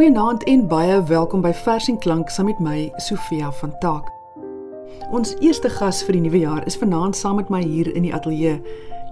[0.00, 4.06] Goeienaand en baie welkom by Vers en Klank saam met my Sofia van Taak.
[5.12, 8.14] Ons eerste gas vir die nuwe jaar is vanaand saam met my hier in die
[8.16, 8.54] ateljee.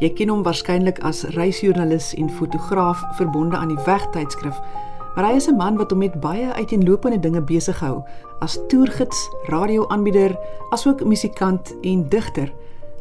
[0.00, 4.56] Jy ken hom waarskynlik as reisjoernalis en fotograaf verbonde aan die Wegtydskrif.
[5.12, 8.02] Maar hy is 'n man wat hom met baie uiteenlopende dinge besig hou,
[8.41, 10.38] as toergids, radioaanbieder,
[10.70, 12.52] asook musikant en digter.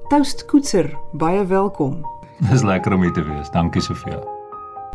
[0.09, 2.03] Toast Koetser, baie welkom.
[2.51, 3.49] Dis lekker om hier te wees.
[3.51, 4.36] Dankie Sofia.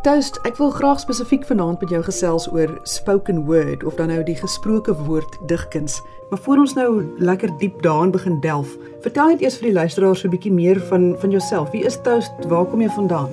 [0.03, 4.25] Toast, ek wil graag spesifiek vanaand met jou gesels oor spoken word of dan nou
[4.27, 6.01] die gesproke woord digkuns.
[6.31, 6.89] Maar voor ons nou
[7.23, 8.73] lekker diep daarin begin delf,
[9.05, 11.71] vertel net eers vir die luisteraars so 'n bietjie meer van van jouself.
[11.71, 12.33] Wie is Toast?
[12.51, 13.31] Waar kom jy vandaan?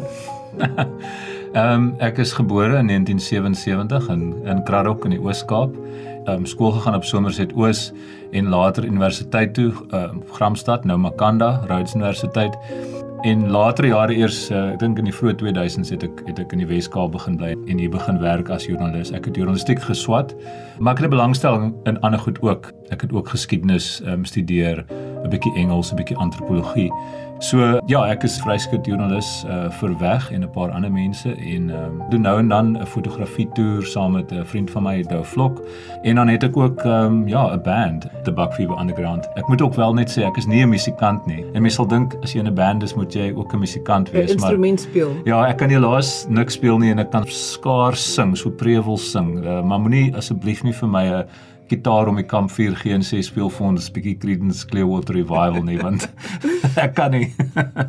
[1.53, 5.73] Ehm um, ek is gebore in 1977 in in Kraddock in die Oos-Kaap.
[5.73, 7.91] Ehm um, skool gegaan op Somerset Oos
[8.31, 12.53] en later universiteit toe, ehm uh, Gramstad, nou Makanda, Rhodes Universiteit.
[13.21, 16.53] En later jare eers, uh, ek dink in die vroeë 2000s het ek het ek
[16.55, 19.11] in die Wes-Kaap begin bly en hier begin werk as joernalis.
[19.11, 20.31] Ek het journalistiek geswat,
[20.79, 22.71] maar ek het 'n belangstelling in ander goed ook.
[22.95, 24.85] Ek het ook geskiedenis um, studeer,
[25.23, 26.91] 'n bietjie Engels, 'n bietjie antropologie.
[27.39, 31.69] So ja, ek is vryskut joernalis uh, vir weg en 'n paar ander mense en
[31.71, 35.23] um, doen nou en dan 'n fotografie toer saam met 'n vriend van my, Dou
[35.23, 35.63] Vlok.
[36.03, 39.29] En dan het ek ook um, ja, 'n band, The Buckfever Underground.
[39.35, 41.45] Ek moet ook wel net sê ek is nie 'n musikant nie.
[41.53, 44.11] En mense sal dink as jy in 'n band is, moet jy ook 'n musikant
[44.11, 45.11] wees, maar instrument speel.
[45.23, 49.45] Ja, ek kan helaas niks speel nie en ek kan skaars sing, so prevel sing.
[49.45, 51.25] Uh, maar moenie asseblief nie vir my 'n
[51.69, 55.63] gitaar om die kampvuur gee en sê speel vir ons 'n bietjie Creedence Clearwater Revival
[55.63, 56.09] nie, want
[56.85, 57.33] ek kan nie.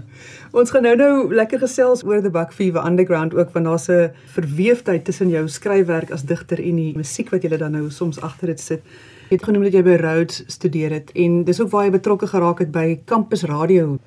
[0.60, 4.10] ons gaan nou nou lekker gesels oor the Buck Fever Underground ook want daar's 'n
[4.34, 8.46] verweefdheid tussen jou skryfwerk as digter en die musiek wat jy dan nou soms agter
[8.46, 8.82] dit sit.
[9.30, 12.26] Jy het genoem dat jy by Rhodes studeer het en dis ook waar jy betrokke
[12.26, 13.98] geraak het by Campus Radio.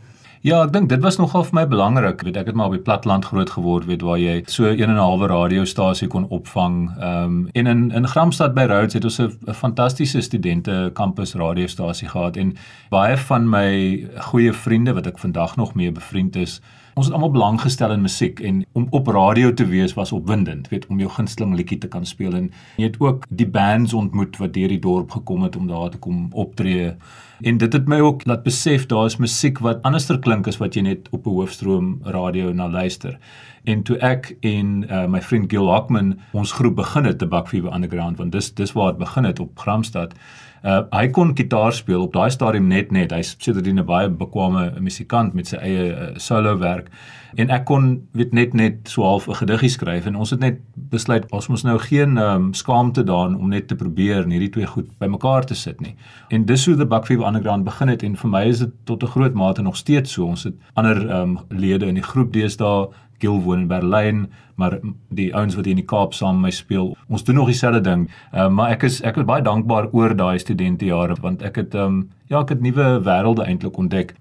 [0.43, 2.19] Ja, ek dink dit was nogal vir my belangrik.
[2.27, 4.91] Weet ek het maar op die platteland groot geword, weet waar jy so 'n en
[4.91, 6.91] 'n halwe radiostasie kon opvang.
[6.99, 12.09] Ehm um, en in in Gramstad by Rhodes het ons 'n fantastiese studente kampus radiostasie
[12.09, 12.57] gehad en
[12.89, 16.61] baie van my goeie vriende wat ek vandag nog mee bevriend is,
[16.93, 20.67] Ons het almal belang gestel in musiek en om op radio te wees was opwindend,
[20.69, 24.37] weet om jou gunsteling liedjie te kan speel en jy het ook die bands ontmoet
[24.37, 26.93] wat deur die dorp gekom het om daar te kom optree.
[27.41, 30.77] En dit het my ook laat besef daar is musiek wat anderster klink as wat
[30.77, 33.17] jy net op 'n hoofstroom radio na luister.
[33.63, 37.73] En toe ek en uh, my vriend Gil Hockman ons groep begin het te Bakfever
[37.73, 40.13] Underground want dis dis waar dit begin het op Gramstad.
[40.63, 43.11] Uh hy kon gitaar speel op daai stadium net net.
[43.11, 46.87] Hy's sedertdien 'n baie bekwame musikant met sy eie uh, solo werk.
[47.35, 50.61] En ek kon weet net net so half 'n gediggie skryf en ons het net
[50.75, 54.65] besluit ons moet nou geen um, skaamte daan om net te probeer en hierdie twee
[54.65, 55.95] goed bymekaar te sit nie.
[56.29, 59.07] En dis hoe the Buckfever Underground begin het en vir my is dit tot 'n
[59.07, 60.25] groot mate nog steeds so.
[60.25, 62.87] Ons het ander um, lede in die groep deesdae
[63.23, 64.25] Gil woon in Berlyn,
[64.59, 64.77] maar
[65.15, 67.81] die ouens wat hier in die Kaap saam met my speel, ons doen nog dieselfde
[67.85, 68.05] ding.
[68.33, 72.03] Uh, maar ek is ek is baie dankbaar oor daai studentejare want ek het um,
[72.27, 74.15] ja, ek het nuwe wêrelde eintlik ontdek.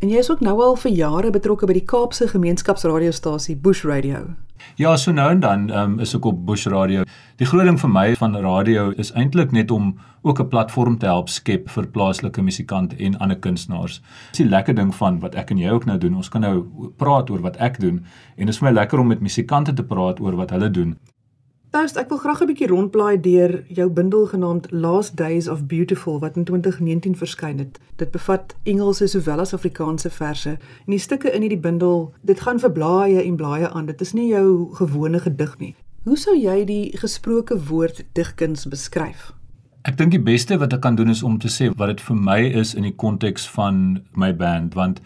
[0.00, 4.30] En jy is ook nou al vir jare betrokke by die Kaapse gemeenskapsradiostasie Bush Radio.
[4.76, 7.04] Ja, so nou en dan um, is ek op Bush Radio.
[7.36, 11.06] Die groot ding vir my van radio is eintlik net om ook 'n platform te
[11.06, 14.00] help skep vir plaaslike musikante en ander kunstenaars.
[14.30, 16.16] Dis die lekker ding van wat ek en jy ook nou doen.
[16.16, 16.64] Ons kan nou
[16.96, 18.04] praat oor wat ek doen
[18.36, 20.96] en dit is vir my lekker om met musikante te praat oor wat hulle doen.
[21.70, 26.18] Toast, ek wil graag 'n bietjie rondblaai deur jou bundel genaamd Last Days of Beautiful
[26.18, 27.78] wat in 2019 verskyn het.
[27.96, 30.50] Dit bevat Engelse sowel as Afrikaanse verse.
[30.86, 33.86] En die stukke in hierdie bundel, dit gaan vir blaaie en blaaie aan.
[33.86, 35.74] Dit is nie jou gewone gedig nie.
[36.02, 39.32] Hoe sou jy die gesproke woord digkuns beskryf?
[39.82, 42.16] Ek dink die beste wat ek kan doen is om te sê wat dit vir
[42.16, 45.00] my is in die konteks van my band want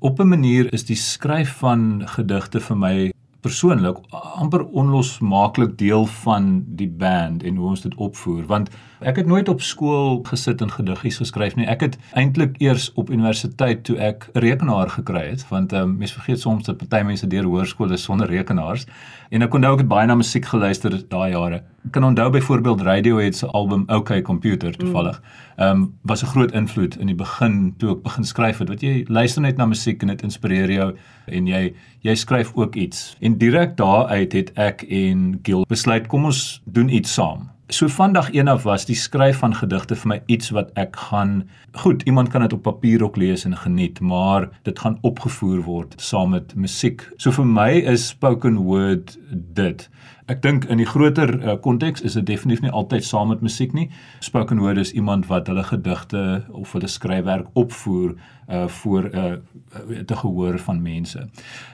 [0.00, 6.50] op 'n manier is die skryf van gedigte vir my persoonlik amper onlosmaaklik deel van
[6.66, 8.70] die band en hoe ons dit opvoer want
[9.00, 11.64] ek het nooit op skool gesit en gediggies geskryf nie.
[11.66, 16.14] Ek het eintlik eers op universiteit toe ek 'n rekenaar gekry het want um, mense
[16.14, 18.86] vergeet soms dat party mense deur hoërskole sonder rekenaars.
[19.30, 23.36] En ek onthou ek het baie na musiek geluister daai jare kan onthou byvoorbeeld Radiohead
[23.36, 25.22] se album OK Computer toevallig.
[25.56, 28.68] Ehm um, was 'n groot invloed in die begin toe ek begin skryf het.
[28.68, 30.96] Wat jy luister net na musiek en dit inspireer jou
[31.26, 33.16] en jy jy skryf ook iets.
[33.20, 38.32] En direk daaruit het ek en Gil besluit kom ons doen iets saam So vandag
[38.32, 41.44] een af was die skryf van gedigte vir my iets wat ek gaan
[41.78, 45.94] goed, iemand kan dit op papier ook lees en geniet, maar dit gaan opgevoer word
[46.02, 47.06] saam met musiek.
[47.16, 49.14] So vir my is spoken word
[49.54, 49.86] dit.
[50.26, 53.72] Ek dink in die groter uh, konteks is dit definitief nie altyd saam met musiek
[53.74, 53.86] nie.
[54.18, 58.18] Spoken word is iemand wat hulle gedigte of hulle skryfwerk opvoer
[58.50, 61.28] uh voor 'n uh, te gehoor van mense.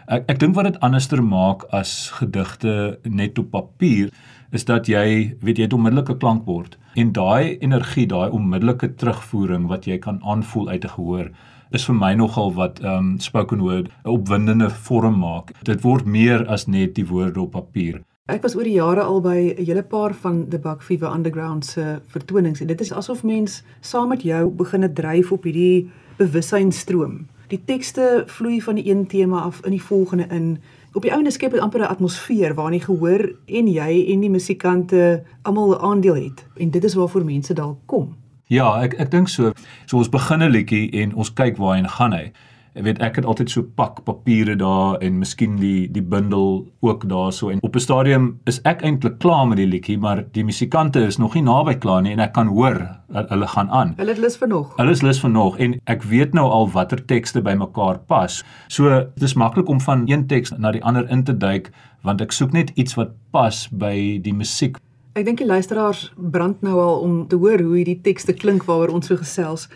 [0.06, 4.12] Ek ek dink wat dit anderster maak as gedigte net op papier
[4.56, 9.84] is dat jy weet jy het onmiddellike klankbord en daai energie, daai onmiddellike terugvoering wat
[9.90, 11.30] jy kan aanvoel uit 'n gehoor
[11.76, 15.52] is vir my nogal wat um spoken word 'n opwindende vorm maak.
[15.62, 18.00] Dit word meer as net die woorde op papier.
[18.28, 21.64] Ek was oor die jare al by 'n hele paar van die Buck Fever Underground
[21.64, 27.26] se vertonings en dit is asof mens saam met jou begin dryf op hierdie bewussynsstroom.
[27.48, 30.58] Die tekste vloei van die een tema af in die volgende in.
[30.96, 34.30] Op die ouene skep dit amper 'n atmosfeer waarin jy gehoor en jy en die
[34.30, 38.16] musikante almal 'n aandeel het en dit is waarvoor mense dalk kom.
[38.46, 39.52] Ja, ek ek dink so.
[39.86, 42.32] So ons begin 'n liedjie en ons kyk waarheen gaan hy.
[42.76, 47.06] Ek weet ek het altyd so pak papiere daar en miskien die die bundel ook
[47.08, 51.00] daarso en op 'n stadium is ek eintlik klaar met die liedjie maar die musikante
[51.00, 53.94] is nog nie naby klaar nie en ek kan hoor hulle gaan aan.
[53.96, 54.76] Hulle het lus vir nog.
[54.76, 58.44] Hulle is lus vir nog en ek weet nou al watter tekste bymekaar pas.
[58.68, 61.70] So dit is maklik om van een teks na die ander in te duik
[62.02, 64.76] want ek soek net iets wat pas by die musiek.
[65.14, 68.88] Ek dink die luisteraars brand nou al om te hoor hoe hierdie tekste klink waaroor
[68.88, 69.68] ons so gesels.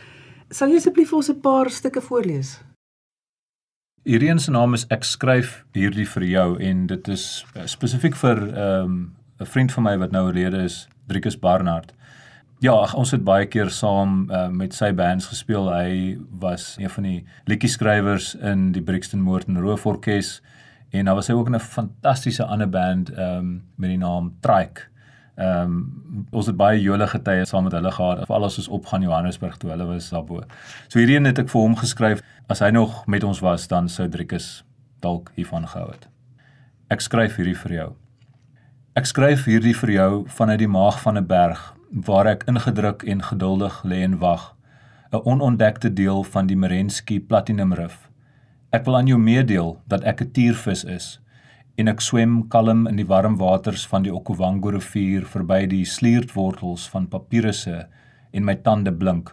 [0.50, 2.60] Sal jy asseblief ons 'n paar stukke voorlees?
[4.00, 8.38] Hierdie se naam is ek skryf hierdie vir jou en dit is uh, spesifiek vir
[8.40, 8.94] 'n um,
[9.44, 11.92] vriend van my wat nou oorlede is, Driekus Barnard.
[12.64, 15.68] Ja, ons het baie keer saam uh, met sy bands gespeel.
[15.68, 20.40] Hy was een van die liedjieskrywers in die Brixton Moord en Roof Orkees
[20.90, 24.88] en daar was hy ook in 'n fantastiese ander band um, met die naam Trike.
[25.36, 29.02] Ehm um, ons het baie jolige tye saam met hulle gehad, veral as ons opgaan
[29.02, 30.42] Johannesburg toe hulle was daarbo.
[30.88, 33.86] So hierdie een het ek vir hom geskryf As hy nog met ons was, dan
[33.88, 34.64] sou Driekus
[35.00, 36.08] dalk hiervan gehou het.
[36.90, 37.90] Ek skryf hierdie vir jou.
[38.98, 41.60] Ek skryf hierdie vir jou vanuit die maag van 'n berg
[41.94, 44.56] waar ek ingedruk en geduldig lê en wag,
[45.12, 48.10] 'n onontdekte deel van die Merensky Platinum Rif.
[48.72, 51.20] Ek wil aan jou meedeel dat ek 'n tiervis is
[51.76, 56.88] en ek swem kalm in die warm waters van die Okavango rivier verby die sliertwortels
[56.92, 57.86] van papirusse
[58.32, 59.30] en my tande blink.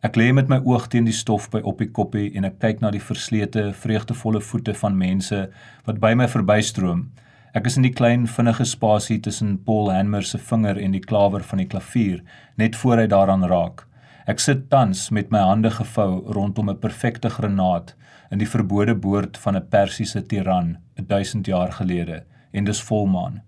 [0.00, 2.78] Ek lê met my oog teen die stof by op die koppie en ek kyk
[2.80, 5.42] na die verslete, vreugdevolle voete van mense
[5.84, 7.10] wat by my verbystroom.
[7.52, 11.44] Ek is in die klein vinnige spasie tussen Paul Hanmer se vinger en die klawer
[11.44, 12.22] van die klavier,
[12.56, 13.84] net voor hy daaraan raak.
[14.28, 17.94] Ek sit tans met my hande gevou rondom 'n perfekte granaat
[18.30, 23.40] in die verbode boord van 'n Persiese tiran 1000 jaar gelede en dis volmaan.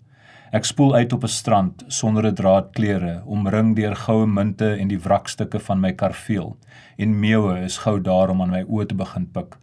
[0.51, 4.87] Ek spoel uit op 'n strand sonder 'n draad klere, omring deur goue munte en
[4.87, 6.57] die wrakstukke van my karveel.
[6.97, 9.57] En meeue is gou daar om aan my oë te begin pik.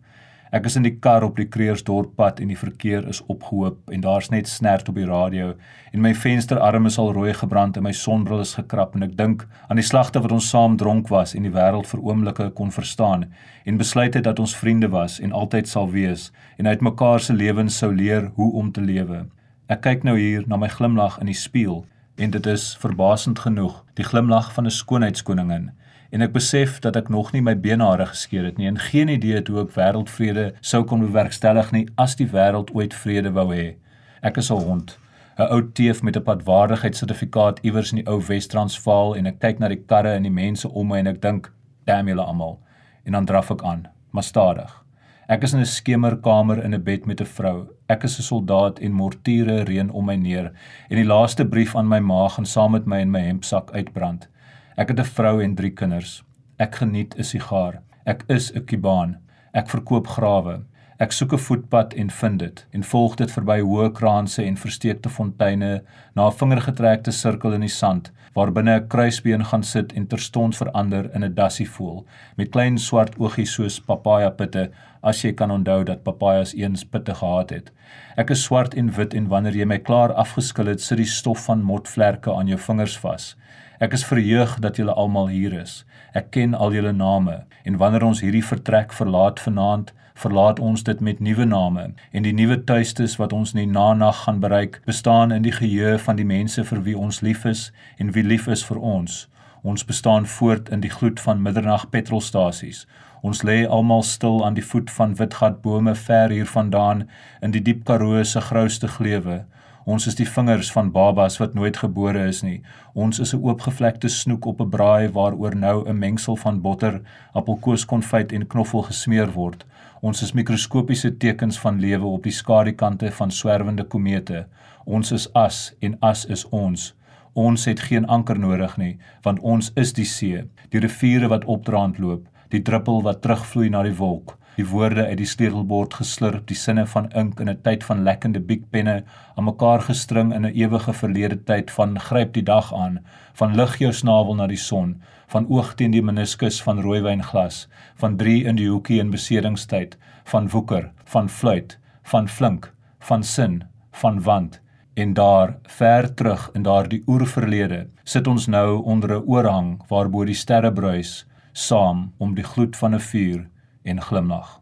[0.50, 4.32] Ek is in die kar op die Kreersdorppad en die verkeer is opgehoop en daar's
[4.32, 5.52] net snert op die radio
[5.92, 9.44] en my vensterarm is al rooi gebrand en my sonbril is gekrap en ek dink
[9.68, 13.28] aan die slagte wat ons saam dronk was en die wêreld vir oomblikke kon verstaan
[13.62, 17.36] en besluit het dat ons vriende was en altyd sal wees en uit mekaar se
[17.36, 19.28] lewens sou leer hoe om te lewe.
[19.70, 21.84] Ek kyk nou hier na my glimlag in die spieël
[22.18, 25.70] en dit is verbasend genoeg die glimlag van 'n skoonheidskoningin
[26.10, 29.38] en ek besef dat ek nog nie my benare geskeer het nie en geen idee
[29.38, 33.76] het hoe ek wêreldvrede sou kon bewerkstellig nie as die wêreld ooit vrede wou hê.
[34.22, 34.98] Ek is 'n hond,
[35.38, 39.68] 'n ou teef met 'n padwaardigheidssertifikaat iewers in die ou Wes-Transvaal en ek kyk na
[39.68, 41.52] die karre en die mense om my en ek dink,
[41.86, 42.58] "Damn julle almal."
[43.04, 44.84] En dan draf ek aan, maar stadig.
[45.28, 47.68] Ek is in 'n skemerkamer in 'n bed met 'n vrou.
[47.88, 50.52] Ek is 'n soldaat en mortiere reën om my neer
[50.90, 54.28] en die laaste brief aan my ma gaan saam met my in my hempsak uitbrand.
[54.76, 56.22] Ek het 'n vrou en 3 kinders.
[56.58, 57.82] Ek geniet 'n sigaar.
[58.06, 59.18] Ek is 'n Kubaan.
[59.52, 60.62] Ek verkoop grawe.
[60.98, 65.08] Ek soek 'n voetpad en vind dit en volg dit verby hoë kraanse en versteekte
[65.08, 65.82] fonteine
[66.14, 70.56] na 'n vingergetrekte sirkel in die sand waar binne 'n kruisbeen gaan sit en terstond
[70.56, 72.06] verander in 'n dassie voel
[72.36, 74.70] met klein swart oogies soos papaja pitte
[75.02, 77.72] as jy kan onthou dat papajas eens pitte gehad het.
[78.16, 81.44] Ek is swart en wit en wanneer jy my klaar afgeskil het, sit die stof
[81.44, 83.36] van motvlerke aan jou vingers vas.
[83.80, 85.84] Ek is verheug dat julle almal hier is.
[86.12, 91.00] Ek ken al julle name en wanneer ons hierdie vertrek verlaat vanaand, verlaat ons dit
[91.00, 95.32] met nuwe name en die nuwe tuistes wat ons in die nanag gaan bereik bestaan
[95.32, 98.64] in die geheue van die mense vir wie ons lief is en wie lief is
[98.64, 99.28] vir ons
[99.62, 102.86] ons bestaan voort in die gloed van middernag petrolstasies
[103.22, 107.08] ons lê almal stil aan die voet van witgatbome ver hier vandaan
[107.42, 109.44] in die diep karoo se grouste gleuwe
[109.90, 112.60] Ons is die vingers van babas wat nooit gebore is nie.
[112.94, 117.00] Ons is 'n oopgevlekte snoek op 'n braai waaroor nou 'n mengsel van botter,
[117.32, 119.64] appelkoeskonfyt en knoffel gesmeer word.
[120.00, 124.46] Ons is mikroskopiese tekens van lewe op die skadukante van swerwende komete.
[124.84, 126.94] Ons is as en as is ons.
[127.34, 131.98] Ons het geen anker nodig nie, want ons is die see, die riviere wat opdraand
[131.98, 136.58] loop, die druppel wat terugvloei na die wolk die woorde uit die sleutelbord geslurp, die
[136.58, 138.96] sinne van ink in 'n tyd van lekkende biekpenne
[139.36, 142.98] aan mekaar gestring in 'n ewige verlede tyd van gryp die dag aan,
[143.32, 148.16] van lig jou snavel na die son, van oog teen die meniskus van rooiwynglas, van
[148.16, 154.22] drie in die hoekie in besedingstyd, van woeker, van fluit, van flink, van sin, van
[154.22, 154.60] wand.
[154.94, 160.34] En daar, ver terug in daardie oerverlede, sit ons nou onder 'n oorhang waarbo die
[160.34, 163.48] sterre bruis, saam om die gloed van 'n vuur
[163.82, 164.60] en glimlag.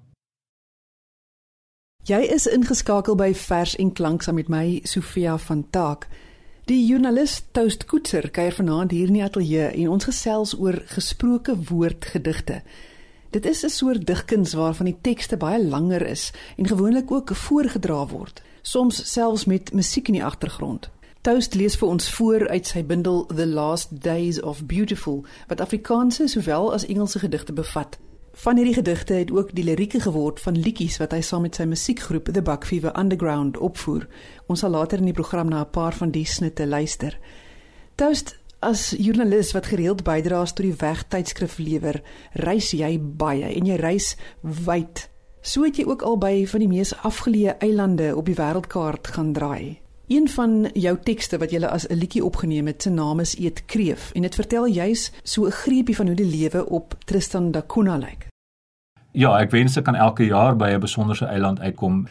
[2.03, 6.07] Jy is ingeskakel by Vers en Klank saam met my Sofia van Taak.
[6.65, 11.57] Die joernalis Toast Koetser kuier vanaand hier in die ateljee en ons gesels oor gesproke
[11.69, 12.63] woordgedigte.
[13.31, 18.07] Dit is 'n soort digkuns waarvan die tekste baie langer is en gewoonlik ook voorgedra
[18.07, 20.91] word, soms selfs met musiek in die agtergrond.
[21.21, 26.27] Toast lees vir ons voor uit sy bundel The Last Days of Beautiful wat Afrikaanse
[26.27, 27.99] sowel as Engelse gedigte bevat.
[28.33, 31.65] Van hierdie gedigte het ook die lirieke geword van liedjies wat hy saam met sy
[31.65, 34.09] musiekgroep The Buckfever Underground opvoer.
[34.47, 37.19] Ons sal later in die program na 'n paar van die snitte luister.
[37.95, 42.01] Toast as joernalis wat gereeld bydraes tot die wegtydskrif lewer,
[42.33, 45.09] reis jy baie en jy reis wyd.
[45.43, 49.33] So het jy ook al by van die mees afgeleë eilande op die wêreldkaart gaan
[49.33, 49.79] draai.
[50.09, 53.67] Een van jou tekste wat jy as 'n liedjie opgeneem het, se naam is Eet
[53.67, 57.63] Kreef en dit vertel juis so 'n greepie van hoe die lewe op Tristan da
[57.67, 58.27] Cunha lyk.
[59.13, 62.09] Ja, ek wens ek kan elke jaar by 'n besonderse eiland uitkom.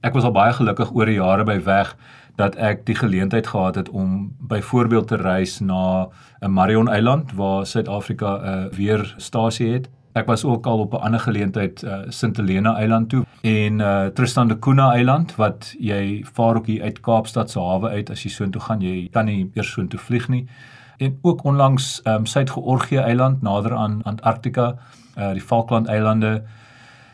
[0.00, 1.96] Ek was al baie gelukkig oor die jare by weg
[2.40, 6.08] dat ek die geleentheid gehad het om byvoorbeeld te reis na
[6.40, 11.20] 'n Marion Eiland waar Suid-Afrika 'n weerstasie het Ek was ook al op 'n ander
[11.20, 16.56] geleentheid uh, Sint Helena Eiland toe en uh, Tristan da Cunha Eiland wat jy vaar
[16.56, 19.70] ook hier uit Kaapstad se hawe uit as jy soontoe gaan jy kan nie eers
[19.70, 20.48] soontoe vlieg nie.
[20.96, 24.74] En ook onlangs um, Suid-Georgië Eiland nader aan Antarktika,
[25.18, 26.42] uh, die Falkland Eilande.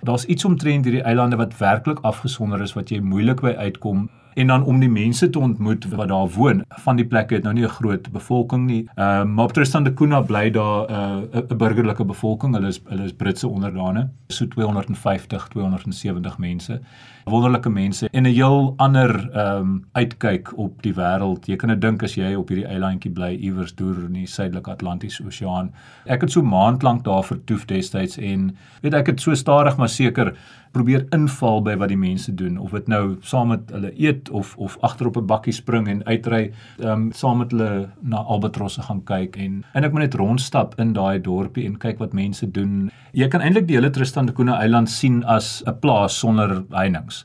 [0.01, 4.47] Daar's iets omtrent hierdie eilande wat werklik afgesonder is wat jy moeilik by uitkom en
[4.47, 6.65] dan om die mense te ontmoet wat daar woon.
[6.85, 8.89] Van die plekke het nou nie 'n groot bevolking nie.
[8.95, 12.55] Ehm uh, maar Tristan da Cunha bly daar 'n uh, 'n burgerlike bevolking.
[12.55, 16.81] Hulle is hulle is Britse onderdane, so 250, 270 mense.
[17.29, 21.47] Wonderlike mense en 'n heel ander ehm um, uitkyk op die wêreld.
[21.47, 24.71] Jy kan net dink as jy op hierdie eilandjie bly iewers deur in die suidelike
[24.71, 25.73] Atlantiese Oseaan.
[26.05, 29.89] Ek het so maand lank daar vertoef destyds en weet ek het so stadig maar
[29.89, 30.37] seker
[30.77, 34.55] probeer inval by wat die mense doen of dit nou saam met hulle eet of
[34.57, 38.83] of agter op 'n bakkie spring en uitry ehm um, saam met hulle na albatrosse
[38.83, 42.51] gaan kyk en en ek moet net rondstap in daai dorpie en kyk wat mense
[42.51, 42.91] doen.
[43.13, 47.16] Jy kan eintlik die hele Tristan da Cunha eiland sien as 'n plaas sonder heininge.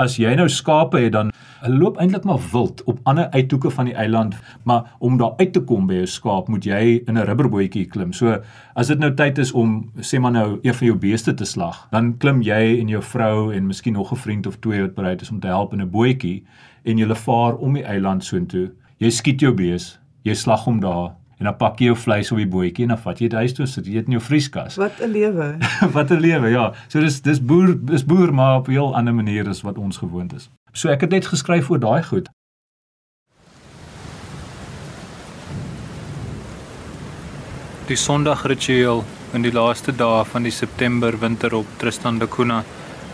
[0.00, 1.32] As jy nou skape het dan
[1.68, 5.60] loop eintlik maar wild op ander uithoeke van die eiland, maar om daar uit te
[5.60, 8.12] kom by 'n skaap, moet jy in 'n rubberbootjie klim.
[8.12, 8.40] So
[8.74, 11.88] as dit nou tyd is om sê maar nou een van jou beeste te slag,
[11.90, 15.20] dan klim jy en jou vrou en miskien nog 'n vriend of twee wat bereid
[15.20, 16.44] is om te help in 'n bootjie
[16.84, 18.70] en julle vaar om die eiland soontoe.
[18.98, 22.38] Jy skiet jou bees, jy slag hom daar en dan pak jy jou vleis op
[22.38, 24.76] die bootjie en dan vat jy dit huis toe sit jy dit in jou vrieskas.
[24.76, 25.46] Wat 'n lewe.
[25.96, 26.72] wat 'n lewe, ja.
[26.88, 29.96] So dis dis boer dis boer maar op 'n heel ander manier as wat ons
[29.96, 30.50] gewoond is.
[30.72, 32.28] So ek het net geskryf oor daai goed.
[37.86, 42.64] Die Sondagritueel in die laaste dae van die September winter op Tristan da Cunha.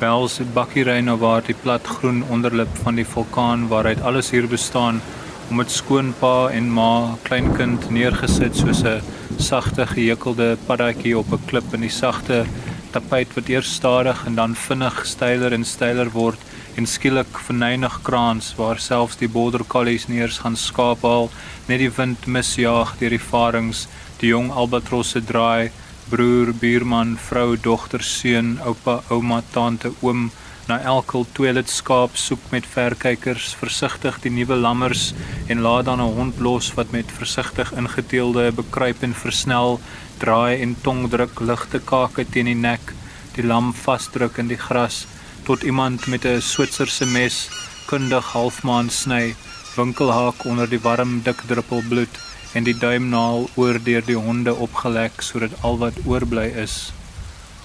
[0.01, 5.01] Bels bakkiery na waar die plat groen onderlip van die vulkaan waaruit alles hier bestaan
[5.51, 9.03] om dit skoonpa en ma kleinkind neergesit soos 'n
[9.39, 12.47] sagte gehekelde paddatjie op 'n klip in die sagte
[12.93, 16.39] tapuit wat eers stadig en dan vinnig styler en styler word
[16.77, 21.31] en skielik verneig kraans waar selfs die border collies neers gaan skaap haal
[21.69, 23.87] net die wind misjaag deur die farings
[24.21, 25.71] die jong albatrosse draai
[26.11, 30.31] broer buurman vrou dogter seun oupa ouma tante oom
[30.69, 35.13] na elke toilet skaap soek met verkykers versigtig die nuwe lammers
[35.49, 39.81] en laat dan 'n hond los wat met versigtig ingeteelde bekruip en versnel
[40.19, 42.95] draai en tong druk ligte kake teen die nek
[43.37, 45.07] die lam vasdruk in die gras
[45.47, 47.49] tot iemand met 'n Switserse mes
[47.87, 49.35] kundig halfmaan sny,
[49.77, 52.19] winkelhaak onder die warm dik druppel bloed
[52.55, 56.93] en die duimnaal oor deur die honde opgelek sodat al wat oorbly is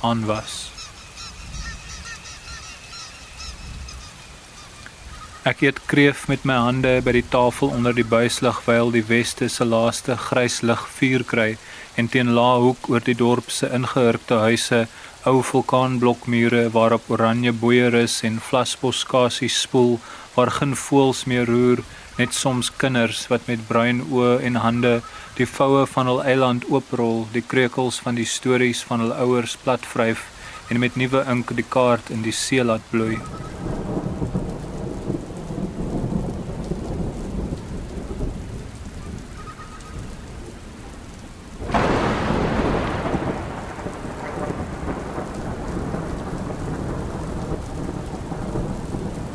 [0.01, 0.70] aanwas.
[5.41, 9.47] Ek eet kreef met my hande by die tafel onder die buislig wyl die weste
[9.49, 11.47] se laaste grys lig vuur kry
[11.97, 14.83] en teen laaghoek oor die dorp se ingehurkte huise
[15.31, 19.97] ou vulkaanblokmure waarop oranje boeieris en vlasboskasies spoel
[20.35, 21.81] waar geen voëls meer roer
[22.19, 24.95] net soms kinders wat met bruin oë en hande
[25.39, 30.27] die voue van hul eiland ooprol, die kreukels van die stories van hul ouers platvryf
[30.69, 33.17] en met nuwe ink die kaart in die see laat bloei.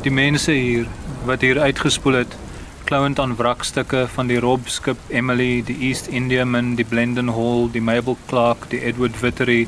[0.07, 0.85] Die mense hier
[1.27, 2.35] wat hier uitgespoel het,
[2.87, 7.81] klouend aan wrakstukke van die Rob skip Emily, die East Indiaman, die Blenden Hall, die
[7.83, 9.65] Mabel Clark, die Edward Vittery,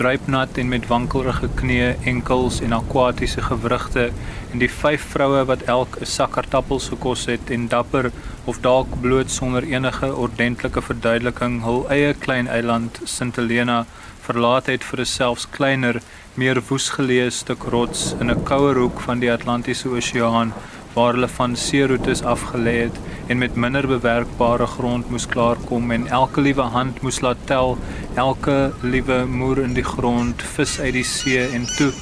[0.00, 4.08] druipnat en met wankelrige knieë, enkels en akwatiese gewrigte
[4.50, 8.10] en die vyf vroue wat elk 'n sak aardappels gekos het en dapper
[8.44, 13.86] of dalk bloot sonder enige ordentlike verduideliking hul eie klein eiland Sint Helena
[14.26, 15.96] verlaat het vir 'n selfs kleiner
[16.34, 20.52] meer woesgeleë stuk rots in 'n kouer hoek van die Atlantiese Oseaan
[20.94, 22.96] waar hulle van seeroetes afgelê het
[23.28, 27.78] en met minder bewerkbare grond moes klaarkom en elke liewe hand moes laat tel
[28.14, 31.92] elke liewe moer in die grond vis uit die see en toe.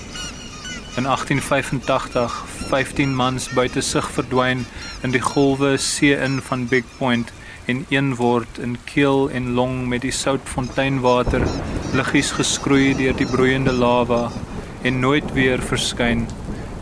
[0.96, 4.66] In 1885 15 mans buite sig verdwyn
[5.02, 7.32] in die golwe see in van Big Point
[7.64, 11.42] en een word in keel en long met die soutfonteinwater
[11.94, 14.24] liggies geskroei deur die broeiende lava
[14.88, 16.24] en nooit weer verskyn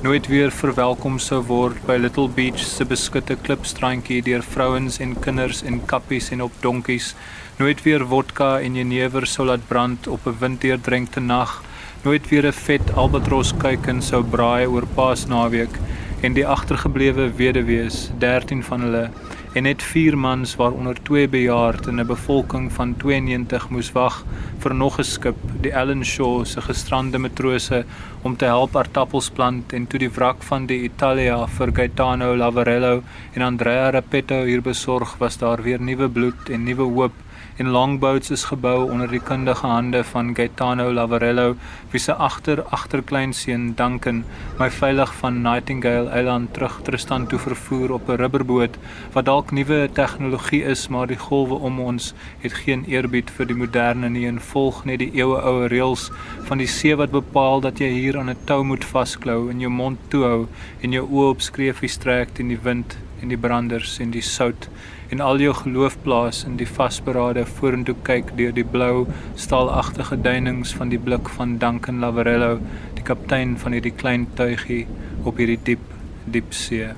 [0.07, 5.61] nooit weer verwelkom sou word by Little Beach se beskutte klipstrandjie deur vrouens en kinders
[5.69, 7.11] en kappies en op donkies
[7.59, 11.61] nooit weer vodka en jenever sou laat brand op 'n windeerdrenkte nag
[12.09, 15.77] nooit weer 'n vet albatros kuiken sou braai oor Paasnaweek
[16.23, 19.11] en die agtergeblewe weduwees 13 van hulle
[19.53, 24.25] en net 4 mans waaronder 2 bejaard in 'n bevolking van 92 moes wag
[24.63, 27.85] vir nog 'n skip, die Ellen Shaw se gestrande matrose
[28.23, 33.03] om te help aardappels plant en toe die wrak van die Italia vir Gaetano Lavarello
[33.35, 37.13] en Andrea Repetto hier besorg was daar weer nuwe bloed en nuwe hoop
[37.57, 41.57] en longboats is gebou onder die kundige hande van Gaetano Lavarello
[41.91, 44.23] wie se agter agterkleinseun Duncan
[44.59, 48.79] my veilig van Nightingale Island terug Tristan toe vervoer op 'n rubberboot
[49.13, 53.61] wat dalk nuwe tegnologie is maar die golwe om ons het geen eerbied vir die
[53.65, 56.11] moderne nie en volg net die eeue ou reëls
[56.49, 59.71] van die see wat bepaal dat jy hier aan 'n tou moet vasklou en jou
[59.71, 60.47] mond toehou
[60.81, 64.69] en jou oë op skreefies trek teen die wind en die branders en die sout
[65.13, 69.05] en al jou geloof plaas in die vasberade vorentoe kyk deur die blou
[69.37, 72.55] staalagtige duinings van die blik van Duncan Lavarello,
[72.97, 74.87] die kaptein van hierdie klein tuigie
[75.29, 75.85] op hierdie diep
[76.33, 76.89] diep see.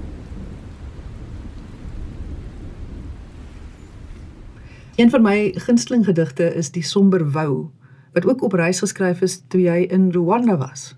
[4.95, 7.71] Een van my gunsteling gedigte is Die somber wou
[8.15, 10.93] wat ook op reis geskryf is toe jy in Rwanda was.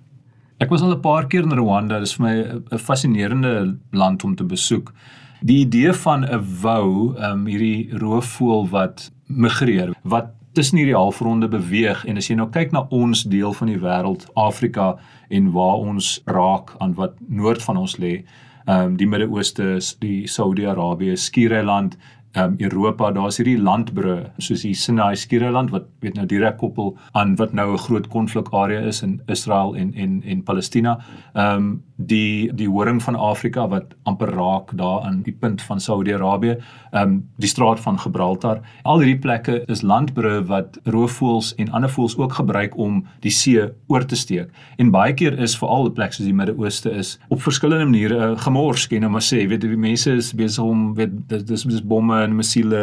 [0.60, 4.24] Ek was al 'n paar keer in Rwanda, dit is vir my 'n fascinerende land
[4.24, 4.92] om te besoek
[5.40, 11.48] die idee van 'n wou, ehm um, hierdie roofvoël wat migreer, wat tussen hierdie halfronde
[11.48, 14.96] beweeg en as jy nou kyk na ons deel van die wêreld, Afrika
[15.28, 18.24] en waar ons raak aan wat noord van ons lê,
[18.66, 21.96] ehm um, die Midde-Ooste, die Saudi-Arabië, Skiereiland,
[22.36, 27.36] um, Europa, daar's hierdie landbru soos die Sinai Skiereiland wat weet nou direk koppel aan
[27.36, 30.98] wat nou 'n groot konflikarea is in Israel en en en Palestina.
[31.34, 35.80] Ehm um, die die horing van Afrika wat amper raak daar aan die punt van
[35.80, 36.56] Saudi-Arabië,
[36.92, 38.60] ehm um, die straat van Gibraltar.
[38.82, 43.64] Al hierdie plekke is landbru wat roofvoëls en ander voëls ook gebruik om die see
[43.86, 44.50] oor te steek.
[44.76, 48.38] En baie keer is veral 'n plek soos die Midde-Ooste is op verskillende maniere uh,
[48.38, 51.82] gemors, jy nou maar sê, weet jy, die mense is besig om weet dis dis
[51.82, 52.82] bomme en missiele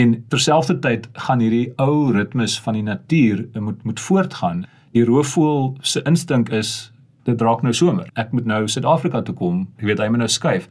[0.00, 4.64] en terselfdertyd gaan hierdie ou ritmes van die natuur moet moet voortgaan.
[4.94, 6.92] Die roofvoël se instink is
[7.28, 8.08] dit raak nou somer.
[8.18, 9.66] Ek moet nou Suid-Afrika toe kom.
[9.80, 10.70] Jy weet hy moet nou skuif.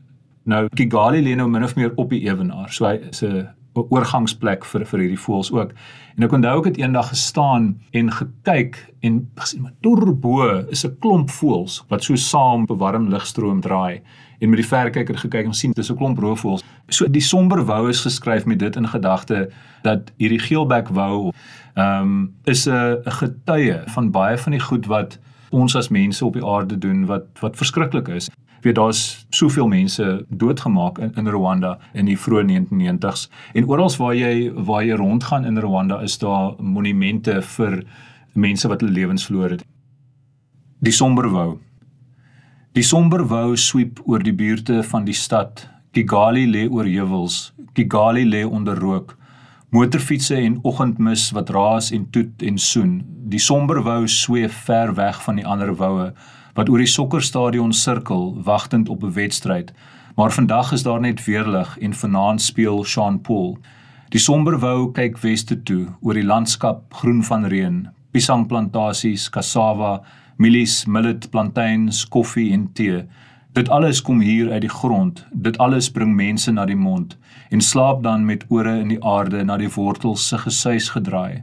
[0.50, 2.72] Nou Kigali lê nou min of meer op die ewenaar.
[2.74, 5.74] So hy is 'n oorgangsplek vir vir hierdie voëls ook.
[6.18, 10.98] En ek onthou ek het eendag gestaan en gekyk en gesien maar doorbbo is 'n
[11.00, 14.02] klomp voëls wat so saam op 'n warm ligstroom draai
[14.40, 16.64] en met die verkyker gekyk en sien dis 'n klomp roofvoëls.
[16.88, 19.50] So die somber wou is geskryf met dit in gedagte
[19.82, 21.32] dat hierdie geelbek wou
[21.76, 26.34] ehm um, is 'n getuie van baie van die goed wat ons as mense op
[26.34, 28.30] die aarde doen wat wat verskriklik is.
[28.62, 34.16] Weet daar's soveel mense doodgemaak in in Rwanda in die vroeë 1990s en oral waar
[34.16, 37.84] jy waar jy rondgaan in Rwanda is daar monumente vir
[38.34, 39.64] mense wat hulle lewens verloor het.
[40.80, 41.60] Die somber wou
[42.78, 45.64] Die somber wou sweep oor die buurte van die stad.
[45.98, 47.50] Kigali lê oor heuwels.
[47.74, 49.16] Kigali lê onder rook.
[49.74, 53.00] Motorfietsse en oggendmis wat raas en toet en soen.
[53.34, 56.12] Die somber wou sweef ver weg van die ander woue
[56.54, 59.74] wat oor die sokkerstadion sirkel wagtend op 'n wedstryd.
[60.16, 63.58] Maar vandag is daar net weerlig en vanaand speel Sean Paul.
[64.10, 70.02] Die somber wou kyk weste toe oor die landskap groen van reën, piesangplantasies, cassava,
[70.40, 73.04] mielies, millet, plantains, koffie en tee.
[73.58, 75.26] Dit alles kom hier uit die grond.
[75.32, 77.18] Dit alles bring mense na die mond
[77.50, 81.42] en slaap dan met ore in die aarde na die wortels se gesuis gedraai.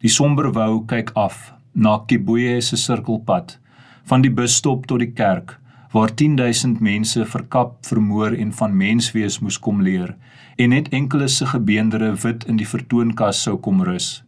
[0.00, 3.58] Die somber wou kyk af na Kibuye se sirkelpad
[4.08, 5.58] van die busstop tot die kerk
[5.92, 10.14] waar 10000 mense verkap, vermoor en van menswees moes kom leer
[10.56, 14.20] en net enkeles se gebeendere wit in die vertoonkas sou kom rus.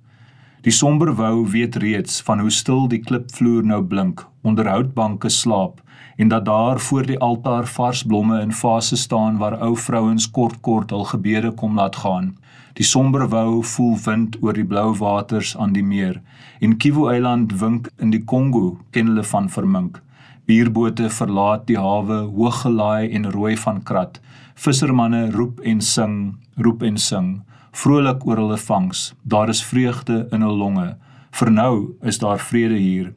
[0.62, 5.80] Die somber wou weet reeds van hoe stil die klipvloer nou blink onder houtbanke slaap
[6.22, 10.60] en dat daar voor die altaar vars blomme in vase staan waar ou vrouens kort
[10.60, 12.30] kort hul gebede kom laat gaan.
[12.78, 16.22] Die somber wou voel wind oor die blou waters aan die meer
[16.60, 19.98] en Kivu Eiland wink in die Kongo ken hulle van vermink.
[20.46, 24.20] Bierbote verlaat die hawe hooggelaai en rooi van krat.
[24.54, 27.40] Vissermanne roep en sing, roep en sing,
[27.72, 29.14] vrolik oor hulle vangs.
[29.22, 30.96] Daar is vreugde in hul longe.
[31.30, 33.14] Vir nou is daar vrede hier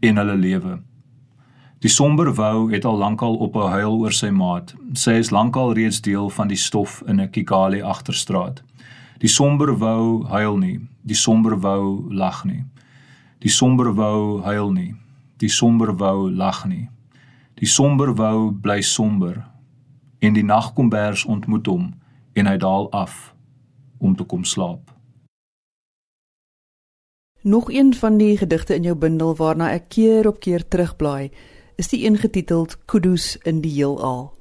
[0.00, 0.78] in hulle lewe.
[1.82, 4.74] Die somber wou het al lankal op 'n huil oor sy maat.
[4.92, 8.62] Sy is lankal reeds deel van die stof in 'n Kigali agterstraat.
[9.18, 10.80] Die somber wou huil nie.
[11.02, 12.64] Die somber wou lag nie.
[13.38, 14.94] Die somber wou huil nie.
[15.36, 16.88] Die somber wou lag nie.
[17.54, 19.46] Die somber wou bly somber.
[20.18, 21.94] En die nagkombers ontmoet hom
[22.32, 23.34] en hy daal af
[23.98, 24.94] om te kom slaap.
[27.42, 31.30] Nog een van die gedigte in jou bundel waarna ek keer op keer terugblaai
[31.78, 34.32] is die een getiteld Kudus in die heelal.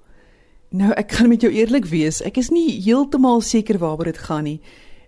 [0.69, 4.43] Nou ek kan met jou eerlik wees, ek is nie heeltemal seker waaroor dit gaan
[4.49, 4.59] nie,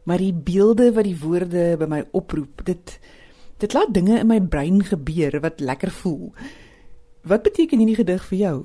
[0.06, 3.00] maar die beelde wat die woorde by my oproep, dit
[3.60, 6.30] dit laat dinge in my brein gebeur wat lekker voel.
[7.28, 8.58] Wat beteken hierdie gedig vir jou?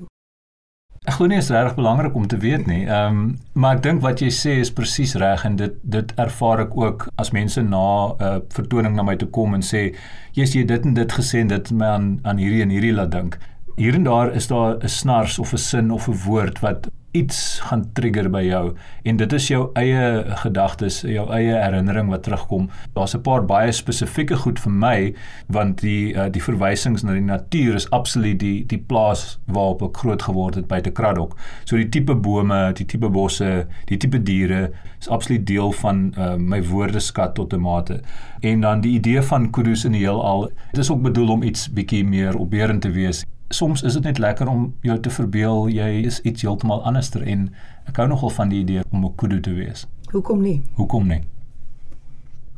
[1.05, 2.85] Ek glo nie is regtig belangrik om te weet nie.
[2.85, 6.65] Ehm um, maar ek dink wat jy sê is presies reg en dit dit ervaar
[6.65, 9.93] ek ook as mense na 'n uh, vertoning na my toe kom en sê
[10.33, 13.11] jy's jy dit en dit gesê en dit my aan aan hierdie en hierdie laat
[13.11, 13.37] dink
[13.77, 17.59] hier en daar is daar 'n snars of 'n sin of 'n woord wat iets
[17.63, 18.63] gaan trigger by jou
[19.07, 22.69] en dit is jou eie gedagtes, jou eie herinnering wat terugkom.
[22.93, 25.13] Daar's 'n paar baie spesifieke goed vir my
[25.47, 29.97] want die uh, die verwysings na die natuur is absoluut die die plaas waarop ek
[29.97, 31.37] groot geword het by te Kraddock.
[31.65, 36.35] So die tipe bome, die tipe bosse, die tipe diere is absoluut deel van uh,
[36.35, 38.01] my woordeskat tot 'n mate.
[38.41, 41.69] En dan die idee van kudus in die heelal, dit is ook bedoel om iets
[41.73, 45.89] bietjie meer opbeurend te wees soms is dit net lekker om jou te verbeel jy
[46.05, 47.49] is iets heeltemal anderster en
[47.89, 49.87] ek hou nogal van die idee om 'n kudu te wees.
[50.11, 50.61] Hoekom nie?
[50.75, 51.21] Hoekom nie?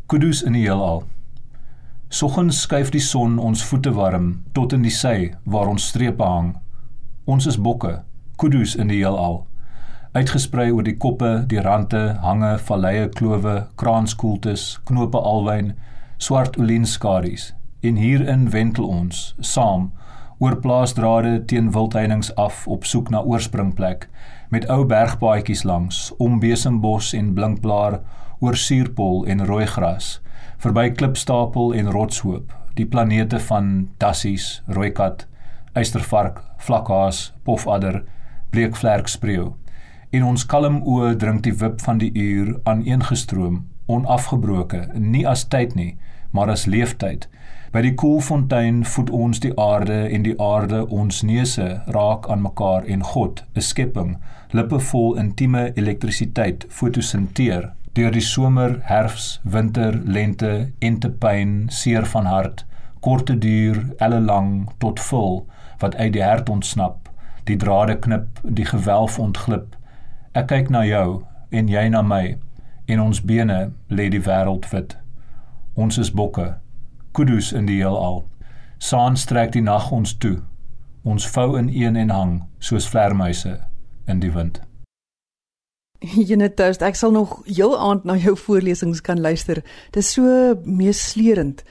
[0.08, 1.04] Kudus in die heelal.
[2.10, 6.56] Soggens skuif die son ons voete warm tot in die sy waar ons strepe hang.
[7.26, 8.04] Ons is bokke,
[8.38, 9.46] kudus in die heelal.
[10.14, 15.74] Uitgesprei oor die koppe, die rande, hange, valleie, klowe, kraanskoeltes, knope alwyn,
[16.18, 17.54] swart olienskaries.
[17.82, 19.92] En hierin wentel ons saam
[20.38, 24.06] oor plaasdrade teen wildheininge af op soek na oorspringplek
[24.54, 28.00] met ou bergpaadjies langs om besembos en blinkblaar
[28.40, 30.10] oor suurpol en rooi gras
[30.64, 33.72] verby klipstapel en rotshoop die planete van
[34.02, 35.26] dassies rooikat
[35.74, 38.04] eystervark vlakhaas pofadder
[38.54, 39.56] bleekvlerk spreeu
[40.12, 45.74] in ons kalm oë drink die wip van die uur aaneengestroom onafgebroke nie as tyd
[45.80, 45.96] nie
[46.32, 47.28] maar as leeftyd
[47.78, 52.88] By die koelfontein voed ons die aarde en die aarde ons neuse raak aan mekaar
[52.88, 54.16] en God, 'n skepping,
[54.52, 62.66] lippe vol intieme elektrisiteit fotosinteer deur die somer, herfs, winter, lente, entepyn, seer van hart,
[63.00, 65.46] korte duur, elle lang tot vul
[65.80, 67.10] wat uit die hart ontsnap,
[67.44, 69.76] die drade knip, die gewelf ontglip.
[70.34, 72.38] Ek kyk na jou en jy na my
[72.88, 74.98] en ons bene lê die wêreld wit.
[75.78, 76.56] Ons is bokke
[77.14, 78.24] kudus in die heelal.
[78.82, 80.40] Saans trek die nag ons toe.
[81.06, 83.60] Ons vou in een en hang soos vlermuise
[84.10, 84.58] in die wind.
[86.30, 89.62] Jenet, ek sal nog heel aand na jou voorlesings kan luister.
[89.94, 91.62] Dit is so meesleurend.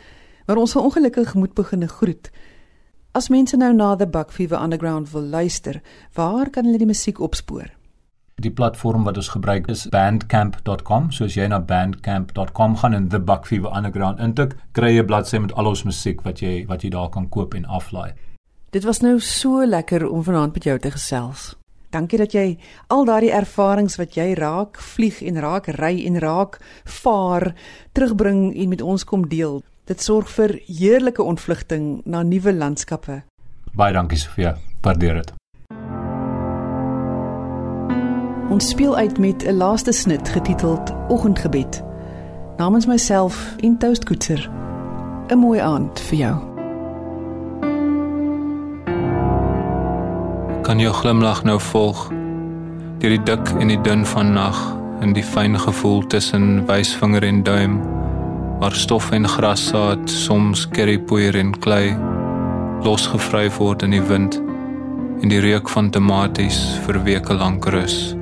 [0.46, 2.30] Maar ons sal ongelukkig moet begin groet.
[3.10, 5.80] As mense nou na the Buck Fever Underground wil luister,
[6.14, 7.72] waar kan hulle die musiek opspoor?
[8.44, 11.08] Die platform wat ons gebruik is bandcamp.com.
[11.08, 15.06] So as jy na bandcamp.com gaan en The Buck Fever Underground intik, kry jy 'n
[15.06, 18.12] bladsy met al ons musiek wat jy wat jy daar kan koop en aflaai.
[18.72, 21.56] Dit was nou so lekker om vanaand met jou te gesels.
[21.90, 26.60] Dankie dat jy al daardie ervarings wat jy raak vlieg en raak ry en raak
[26.84, 27.54] vaar
[27.92, 29.62] terugbring en met ons kom deel.
[29.86, 33.22] Dit sorg vir heerlike ontvlugting na nuwe landskappe.
[33.72, 34.58] Baie dankie Sofia.
[34.82, 35.45] Waardeer dit.
[38.46, 41.84] Ons speel uit met 'n laaste snit getiteld Oggendgebed.
[42.56, 44.50] Namens myself en Toast Koetser.
[45.28, 46.36] 'n Mooi aand vir jou.
[50.62, 52.10] Kan jou glimlag nou volg
[52.98, 57.42] deur die dik en die dun van nag en die fyn gevoel tussen wysvinger en
[57.42, 57.80] duim
[58.58, 61.96] waar stof en grassaad soms currypoeier en klei
[62.82, 64.42] losgevryf word in die wind
[65.22, 68.15] en die reuk van tomaties vir weke lank rus.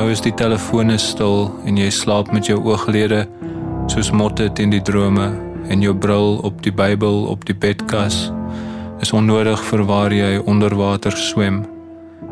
[0.00, 3.18] Nou is die telefoon stil en jy slaap met jou ooglede
[3.92, 5.26] soos motte teen die drome
[5.68, 8.22] en jou bril op die Bybel op die bedkas
[9.04, 11.66] is onnodig vir waar jy onder water swem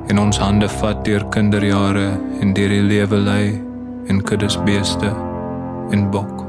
[0.08, 2.08] en ons hande vat deur kinderjare
[2.40, 3.46] en deur die lewe lei
[4.08, 5.12] en kuddes beeste
[5.92, 6.47] en bok.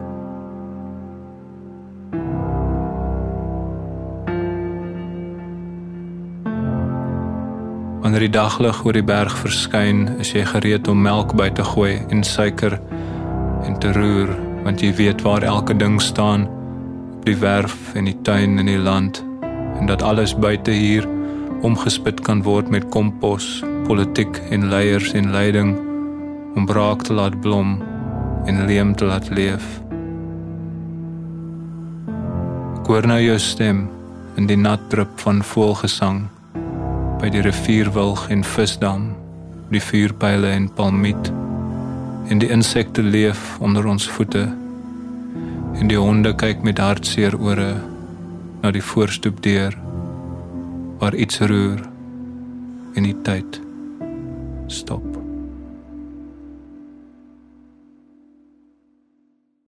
[8.20, 12.02] Wanneer die daglig oor die berg verskyn, is jy gereed om melk by te gooi
[12.12, 12.74] en suiker
[13.64, 14.34] en te roer,
[14.66, 16.42] want jy weet waar elke ding staan
[17.14, 19.22] op die werf en die tuin en die land
[19.80, 21.08] en dat alles buite hier
[21.64, 23.48] omgespit kan word met kompos,
[23.88, 25.72] politiek en leiers en leiding
[26.60, 27.78] om braak te laat blom
[28.52, 29.70] en leem te laat leef.
[32.82, 33.86] Ek hoor nou jou stem
[34.36, 36.20] in die nat drup van voelgesang
[37.20, 39.10] by die rivierwilg en visdam,
[39.70, 41.32] die vuurpyle en palmiet
[42.30, 44.46] en die insekte leef onder ons voete
[45.80, 47.72] en die honde kyk met hartseer ore
[48.62, 49.78] na die voorstoep deur
[51.02, 51.82] waar iets roer
[52.96, 53.62] en die tyd
[54.68, 55.09] stop